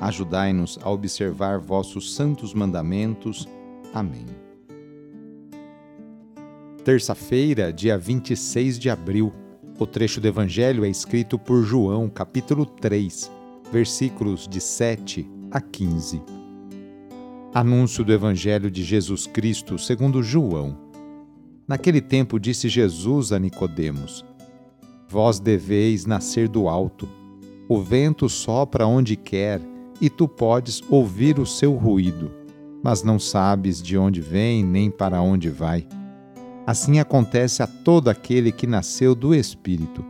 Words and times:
Ajudai-nos 0.00 0.78
a 0.82 0.90
observar 0.90 1.58
vossos 1.58 2.14
santos 2.14 2.52
mandamentos. 2.52 3.48
Amém. 3.94 4.26
Terça-feira, 6.84 7.72
dia 7.72 7.98
26 7.98 8.78
de 8.78 8.90
abril. 8.90 9.32
O 9.78 9.86
trecho 9.86 10.20
do 10.20 10.28
Evangelho 10.28 10.84
é 10.84 10.88
escrito 10.88 11.38
por 11.38 11.62
João, 11.62 12.08
capítulo 12.08 12.64
3, 12.64 13.30
versículos 13.72 14.46
de 14.48 14.60
7 14.60 15.28
a 15.50 15.60
15. 15.60 16.22
Anúncio 17.52 18.04
do 18.04 18.12
Evangelho 18.12 18.70
de 18.70 18.84
Jesus 18.84 19.26
Cristo 19.26 19.78
segundo 19.78 20.22
João 20.22 20.86
Naquele 21.66 22.00
tempo 22.00 22.38
disse 22.38 22.68
Jesus 22.68 23.32
a 23.32 23.38
Nicodemos: 23.38 24.24
Vós 25.08 25.40
deveis 25.40 26.06
nascer 26.06 26.48
do 26.48 26.68
alto. 26.68 27.08
O 27.68 27.82
vento 27.82 28.28
sopra 28.28 28.86
onde 28.86 29.16
quer, 29.16 29.60
e 30.00 30.10
tu 30.10 30.28
podes 30.28 30.82
ouvir 30.88 31.38
o 31.38 31.46
seu 31.46 31.74
ruído, 31.74 32.30
mas 32.82 33.02
não 33.02 33.18
sabes 33.18 33.82
de 33.82 33.96
onde 33.96 34.20
vem 34.20 34.64
nem 34.64 34.90
para 34.90 35.20
onde 35.20 35.48
vai. 35.48 35.86
Assim 36.66 36.98
acontece 36.98 37.62
a 37.62 37.66
todo 37.66 38.08
aquele 38.08 38.50
que 38.50 38.66
nasceu 38.66 39.14
do 39.14 39.34
Espírito. 39.34 40.04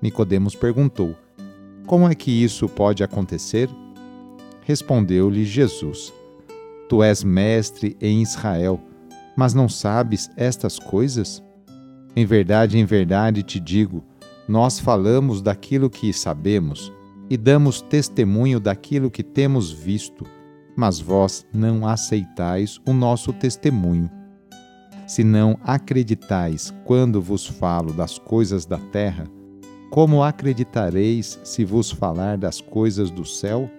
Nicodemos 0.00 0.54
perguntou: 0.54 1.14
Como 1.86 2.08
é 2.08 2.14
que 2.14 2.30
isso 2.30 2.68
pode 2.68 3.02
acontecer? 3.02 3.68
Respondeu-lhe 4.62 5.44
Jesus: 5.44 6.12
Tu 6.88 7.02
és 7.02 7.22
mestre 7.22 7.96
em 8.00 8.22
Israel 8.22 8.80
mas 9.38 9.54
não 9.54 9.68
sabes 9.68 10.28
estas 10.36 10.80
coisas? 10.80 11.40
Em 12.16 12.26
verdade, 12.26 12.76
em 12.76 12.84
verdade 12.84 13.44
te 13.44 13.60
digo: 13.60 14.02
nós 14.48 14.80
falamos 14.80 15.40
daquilo 15.40 15.88
que 15.88 16.12
sabemos 16.12 16.92
e 17.30 17.36
damos 17.36 17.80
testemunho 17.80 18.58
daquilo 18.58 19.10
que 19.10 19.22
temos 19.22 19.70
visto, 19.70 20.24
mas 20.76 20.98
vós 21.00 21.46
não 21.52 21.86
aceitais 21.86 22.80
o 22.86 22.92
nosso 22.92 23.32
testemunho. 23.32 24.10
Se 25.06 25.24
não 25.24 25.58
acreditais 25.62 26.72
quando 26.84 27.20
vos 27.20 27.46
falo 27.46 27.92
das 27.92 28.18
coisas 28.18 28.66
da 28.66 28.78
terra, 28.78 29.26
como 29.90 30.22
acreditareis 30.22 31.38
se 31.42 31.64
vos 31.64 31.90
falar 31.90 32.36
das 32.36 32.60
coisas 32.60 33.10
do 33.10 33.24
céu? 33.24 33.70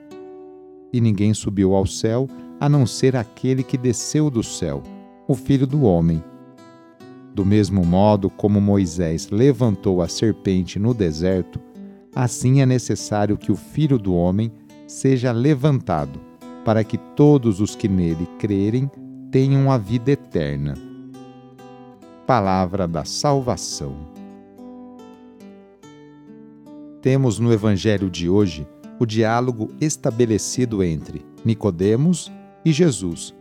E 0.91 0.99
ninguém 0.99 1.33
subiu 1.35 1.75
ao 1.75 1.85
céu 1.85 2.27
a 2.59 2.67
não 2.67 2.85
ser 2.85 3.15
aquele 3.15 3.63
que 3.63 3.77
desceu 3.77 4.29
do 4.29 4.43
céu 4.43 4.81
o 5.27 5.35
Filho 5.35 5.67
do 5.67 5.83
Homem. 5.83 6.23
Do 7.35 7.45
mesmo 7.45 7.85
modo 7.85 8.31
como 8.31 8.59
Moisés 8.59 9.29
levantou 9.29 10.01
a 10.01 10.07
serpente 10.07 10.79
no 10.79 10.91
deserto, 10.91 11.59
assim 12.15 12.61
é 12.61 12.65
necessário 12.65 13.37
que 13.37 13.51
o 13.51 13.55
Filho 13.55 13.97
do 13.97 14.13
Homem 14.13 14.51
seja 14.87 15.31
levantado, 15.31 16.19
para 16.65 16.83
que 16.83 16.97
todos 16.97 17.61
os 17.61 17.75
que 17.75 17.87
nele 17.87 18.27
crerem 18.37 18.89
tenham 19.31 19.71
a 19.71 19.77
vida 19.77 20.11
eterna. 20.11 20.75
Palavra 22.25 22.87
da 22.87 23.05
Salvação. 23.05 23.95
Temos 27.01 27.39
no 27.39 27.51
Evangelho 27.53 28.09
de 28.09 28.29
hoje 28.29 28.67
o 28.99 29.05
diálogo 29.05 29.71
estabelecido 29.79 30.83
entre 30.83 31.25
Nicodemos 31.45 32.31
e 32.65 32.71
Jesus 32.71 33.33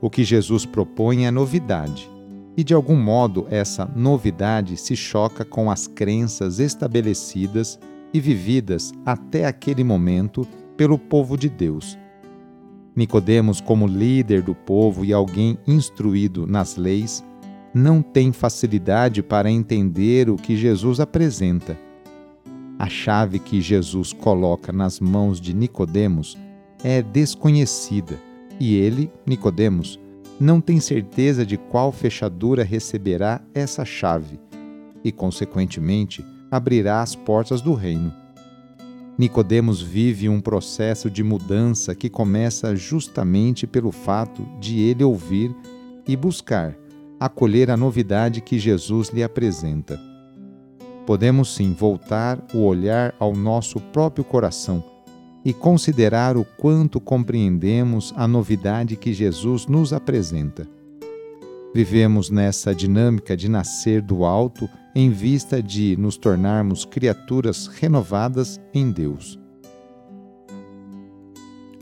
o 0.00 0.10
que 0.10 0.24
Jesus 0.24 0.66
propõe 0.66 1.26
é 1.26 1.30
novidade, 1.30 2.10
e 2.56 2.64
de 2.64 2.72
algum 2.72 2.96
modo 2.96 3.46
essa 3.50 3.90
novidade 3.94 4.76
se 4.76 4.96
choca 4.96 5.44
com 5.44 5.70
as 5.70 5.86
crenças 5.86 6.58
estabelecidas 6.58 7.78
e 8.12 8.20
vividas 8.20 8.92
até 9.04 9.44
aquele 9.44 9.84
momento 9.84 10.46
pelo 10.76 10.98
povo 10.98 11.36
de 11.36 11.48
Deus. 11.48 11.98
Nicodemos, 12.94 13.60
como 13.60 13.86
líder 13.86 14.40
do 14.40 14.54
povo 14.54 15.04
e 15.04 15.12
alguém 15.12 15.58
instruído 15.66 16.46
nas 16.46 16.76
leis, 16.76 17.22
não 17.74 18.00
tem 18.00 18.32
facilidade 18.32 19.22
para 19.22 19.50
entender 19.50 20.30
o 20.30 20.36
que 20.36 20.56
Jesus 20.56 20.98
apresenta. 20.98 21.78
A 22.78 22.88
chave 22.88 23.38
que 23.38 23.60
Jesus 23.60 24.14
coloca 24.14 24.72
nas 24.72 24.98
mãos 24.98 25.38
de 25.38 25.52
Nicodemos 25.52 26.38
é 26.82 27.02
desconhecida 27.02 28.18
e 28.58 28.76
ele, 28.76 29.10
Nicodemos, 29.26 30.00
não 30.38 30.60
tem 30.60 30.80
certeza 30.80 31.46
de 31.46 31.56
qual 31.56 31.90
fechadura 31.90 32.62
receberá 32.62 33.40
essa 33.54 33.84
chave 33.84 34.38
e, 35.02 35.10
consequentemente, 35.10 36.24
abrirá 36.50 37.00
as 37.00 37.14
portas 37.14 37.60
do 37.60 37.72
reino. 37.72 38.12
Nicodemos 39.18 39.80
vive 39.80 40.28
um 40.28 40.40
processo 40.40 41.10
de 41.10 41.22
mudança 41.22 41.94
que 41.94 42.10
começa 42.10 42.76
justamente 42.76 43.66
pelo 43.66 43.90
fato 43.90 44.46
de 44.60 44.80
ele 44.80 45.02
ouvir 45.02 45.54
e 46.06 46.14
buscar 46.14 46.76
acolher 47.18 47.70
a 47.70 47.76
novidade 47.76 48.42
que 48.42 48.58
Jesus 48.58 49.08
lhe 49.08 49.22
apresenta. 49.22 49.98
Podemos 51.06 51.54
sim 51.54 51.72
voltar 51.72 52.38
o 52.52 52.64
olhar 52.64 53.14
ao 53.18 53.34
nosso 53.34 53.80
próprio 53.80 54.24
coração 54.24 54.95
e 55.46 55.52
considerar 55.52 56.36
o 56.36 56.44
quanto 56.44 57.00
compreendemos 57.00 58.12
a 58.16 58.26
novidade 58.26 58.96
que 58.96 59.12
Jesus 59.12 59.68
nos 59.68 59.92
apresenta. 59.92 60.66
Vivemos 61.72 62.30
nessa 62.30 62.74
dinâmica 62.74 63.36
de 63.36 63.48
nascer 63.48 64.02
do 64.02 64.24
alto 64.24 64.68
em 64.92 65.08
vista 65.08 65.62
de 65.62 65.96
nos 65.96 66.16
tornarmos 66.16 66.84
criaturas 66.84 67.68
renovadas 67.68 68.60
em 68.74 68.90
Deus. 68.90 69.38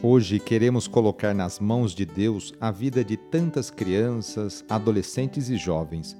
Hoje 0.02 0.38
queremos 0.38 0.86
colocar 0.86 1.34
nas 1.34 1.58
mãos 1.58 1.94
de 1.94 2.04
Deus 2.04 2.52
a 2.60 2.70
vida 2.70 3.02
de 3.02 3.16
tantas 3.16 3.70
crianças, 3.70 4.62
adolescentes 4.68 5.48
e 5.48 5.56
jovens. 5.56 6.14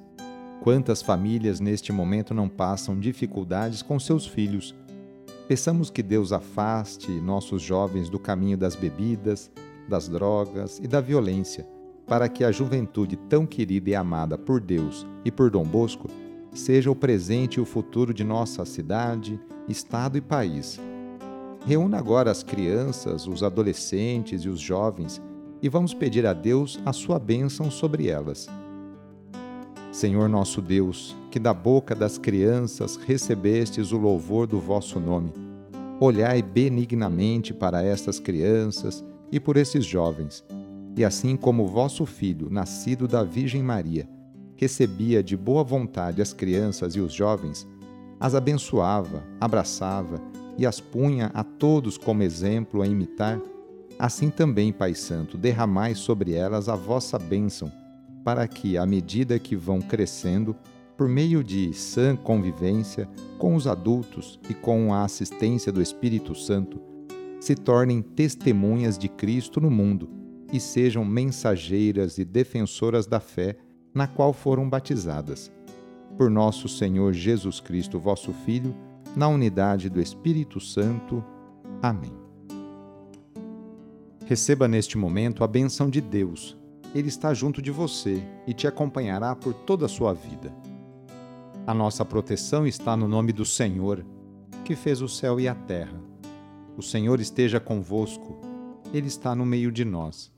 Quantas 0.62 1.02
famílias 1.02 1.60
neste 1.60 1.92
momento 1.92 2.32
não 2.32 2.48
passam 2.48 2.98
dificuldades 2.98 3.82
com 3.82 4.00
seus 4.00 4.26
filhos 4.26 4.74
Peçamos 5.46 5.90
que 5.90 6.02
Deus 6.02 6.32
afaste 6.32 7.10
nossos 7.10 7.60
jovens 7.60 8.08
do 8.08 8.18
caminho 8.18 8.56
das 8.56 8.74
bebidas, 8.74 9.50
das 9.88 10.08
drogas 10.08 10.78
e 10.78 10.88
da 10.88 11.00
violência, 11.00 11.66
para 12.06 12.28
que 12.28 12.44
a 12.44 12.50
juventude 12.50 13.16
tão 13.16 13.46
querida 13.46 13.90
e 13.90 13.94
amada 13.94 14.38
por 14.38 14.60
Deus 14.60 15.06
e 15.24 15.30
por 15.30 15.50
Dom 15.50 15.64
Bosco 15.64 16.08
seja 16.52 16.90
o 16.90 16.96
presente 16.96 17.56
e 17.56 17.60
o 17.60 17.66
futuro 17.66 18.14
de 18.14 18.24
nossa 18.24 18.64
cidade, 18.64 19.38
estado 19.68 20.16
e 20.16 20.20
país. 20.20 20.80
Reúna 21.66 21.98
agora 21.98 22.30
as 22.30 22.42
crianças, 22.42 23.26
os 23.26 23.42
adolescentes 23.42 24.42
e 24.42 24.48
os 24.48 24.60
jovens 24.60 25.20
e 25.60 25.68
vamos 25.68 25.94
pedir 25.94 26.26
a 26.26 26.32
Deus 26.32 26.78
a 26.84 26.92
sua 26.92 27.18
bênção 27.18 27.70
sobre 27.70 28.08
elas. 28.08 28.48
Senhor 29.90 30.28
nosso 30.28 30.60
Deus, 30.60 31.16
que 31.30 31.38
da 31.38 31.54
boca 31.54 31.94
das 31.94 32.18
crianças 32.18 32.96
recebestes 32.96 33.92
o 33.92 33.96
louvor 33.96 34.46
do 34.46 34.58
vosso 34.58 35.00
nome, 35.00 35.32
olhai 36.00 36.42
benignamente 36.42 37.52
para 37.52 37.82
estas 37.82 38.18
crianças 38.18 39.04
e 39.30 39.38
por 39.38 39.56
esses 39.56 39.84
jovens, 39.84 40.44
e 40.96 41.04
assim 41.04 41.36
como 41.36 41.66
vosso 41.66 42.06
Filho, 42.06 42.48
nascido 42.50 43.08
da 43.08 43.22
Virgem 43.22 43.62
Maria, 43.62 44.08
recebia 44.56 45.22
de 45.22 45.36
boa 45.36 45.64
vontade 45.64 46.22
as 46.22 46.32
crianças 46.32 46.94
e 46.94 47.00
os 47.00 47.12
jovens, 47.12 47.66
as 48.20 48.34
abençoava, 48.34 49.24
abraçava 49.40 50.20
e 50.56 50.64
as 50.64 50.80
punha 50.80 51.30
a 51.34 51.42
todos 51.42 51.98
como 51.98 52.22
exemplo 52.22 52.80
a 52.80 52.86
imitar, 52.86 53.40
Assim 53.98 54.28
também, 54.28 54.72
Pai 54.72 54.94
Santo, 54.94 55.38
derramai 55.38 55.94
sobre 55.94 56.34
elas 56.34 56.68
a 56.68 56.74
vossa 56.74 57.18
bênção, 57.18 57.70
para 58.24 58.46
que, 58.48 58.76
à 58.76 58.84
medida 58.84 59.38
que 59.38 59.54
vão 59.54 59.80
crescendo, 59.80 60.56
por 60.96 61.08
meio 61.08 61.42
de 61.42 61.72
sã 61.72 62.14
convivência 62.14 63.08
com 63.38 63.54
os 63.54 63.66
adultos 63.66 64.38
e 64.48 64.54
com 64.54 64.94
a 64.94 65.04
assistência 65.04 65.72
do 65.72 65.82
Espírito 65.82 66.34
Santo, 66.34 66.80
se 67.40 67.54
tornem 67.54 68.00
testemunhas 68.00 68.96
de 68.96 69.08
Cristo 69.08 69.60
no 69.60 69.70
mundo 69.70 70.08
e 70.52 70.60
sejam 70.60 71.04
mensageiras 71.04 72.16
e 72.18 72.24
defensoras 72.24 73.06
da 73.06 73.20
fé 73.20 73.56
na 73.92 74.06
qual 74.06 74.32
foram 74.32 74.68
batizadas. 74.68 75.52
Por 76.16 76.30
nosso 76.30 76.68
Senhor 76.68 77.12
Jesus 77.12 77.60
Cristo, 77.60 77.98
vosso 77.98 78.32
Filho, 78.32 78.74
na 79.16 79.28
unidade 79.28 79.90
do 79.90 80.00
Espírito 80.00 80.60
Santo. 80.60 81.24
Amém. 81.82 82.12
Receba 84.26 84.66
neste 84.66 84.96
momento 84.96 85.44
a 85.44 85.46
benção 85.46 85.90
de 85.90 86.00
Deus. 86.00 86.56
Ele 86.94 87.08
está 87.08 87.34
junto 87.34 87.60
de 87.60 87.70
você 87.70 88.22
e 88.46 88.54
te 88.54 88.66
acompanhará 88.66 89.34
por 89.34 89.52
toda 89.52 89.86
a 89.86 89.88
sua 89.88 90.14
vida. 90.14 90.54
A 91.66 91.72
nossa 91.72 92.04
proteção 92.04 92.66
está 92.66 92.94
no 92.94 93.08
nome 93.08 93.32
do 93.32 93.46
Senhor, 93.46 94.04
que 94.66 94.76
fez 94.76 95.00
o 95.00 95.08
céu 95.08 95.40
e 95.40 95.48
a 95.48 95.54
terra. 95.54 95.98
O 96.76 96.82
Senhor 96.82 97.18
esteja 97.20 97.58
convosco, 97.58 98.36
Ele 98.92 99.06
está 99.06 99.34
no 99.34 99.46
meio 99.46 99.72
de 99.72 99.82
nós. 99.82 100.30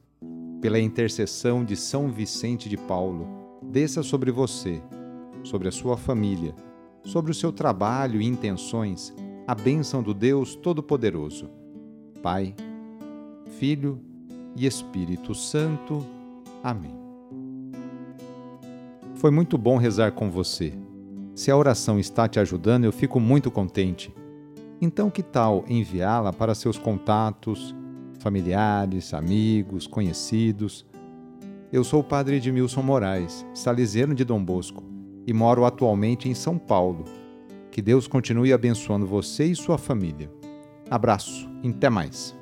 Pela 0.61 0.79
intercessão 0.79 1.65
de 1.65 1.75
São 1.75 2.13
Vicente 2.13 2.69
de 2.69 2.77
Paulo, 2.77 3.27
desça 3.61 4.05
sobre 4.05 4.31
você, 4.31 4.81
sobre 5.43 5.67
a 5.67 5.73
sua 5.73 5.97
família, 5.97 6.55
sobre 7.03 7.33
o 7.33 7.35
seu 7.35 7.53
trabalho 7.53 8.21
e 8.21 8.25
intenções, 8.25 9.13
a 9.49 9.55
bênção 9.55 10.05
do 10.05 10.15
Deus 10.15 10.55
Todo-Poderoso. 10.55 11.51
Pai, 12.23 12.55
Filho 13.59 14.01
e 14.55 14.65
Espírito 14.65 15.35
Santo. 15.35 16.07
Amém. 16.63 16.95
Foi 19.17 19.33
muito 19.33 19.59
bom 19.59 19.77
rezar 19.77 20.13
com 20.13 20.31
você. 20.31 20.86
Se 21.37 21.51
a 21.51 21.57
oração 21.57 22.01
está 22.01 22.27
te 22.27 22.41
ajudando, 22.41 22.85
eu 22.85 22.93
fico 22.93 23.21
muito 23.21 23.51
contente. 23.51 24.11
Então, 24.81 25.11
que 25.11 25.23
tal 25.23 25.67
enviá-la 25.69 26.33
para 26.33 26.55
seus 26.55 26.79
contatos, 26.79 27.77
familiares, 28.21 29.13
amigos, 29.13 29.87
conhecidos? 29.87 30.87
Eu 31.71 31.85
sou 31.85 32.01
o 32.01 32.05
padre 32.05 32.37
Edmilson 32.37 32.81
Moraes, 32.81 33.45
salesiano 33.53 34.15
de 34.15 34.25
Dom 34.25 34.43
Bosco, 34.43 34.83
e 35.27 35.33
moro 35.35 35.67
atualmente 35.67 36.27
em 36.27 36.35
São 36.35 36.57
Paulo. 36.57 37.05
Que 37.71 37.83
Deus 37.83 38.09
continue 38.09 38.51
abençoando 38.51 39.07
você 39.07 39.45
e 39.45 39.55
sua 39.55 39.77
família. 39.77 40.33
Abraço, 40.91 41.47
até 41.63 41.91
mais. 41.91 42.35